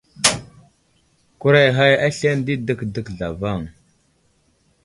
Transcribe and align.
Kuray 1.39 1.69
ghay 1.75 1.93
aslane 2.07 2.41
di 2.45 2.53
dəkdək 2.67 3.07
zlavaŋ. 3.15 3.59